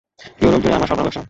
[0.41, 1.19] ইউরোপজুড়ে আমার সরবরাহ ব্যবসা।